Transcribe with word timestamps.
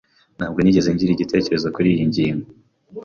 Ntabwo 0.37 0.57
nigeze 0.59 0.89
ngira 0.93 1.11
igitekerezo 1.13 1.67
kuriyi 1.75 2.03
ngingo. 2.09 2.47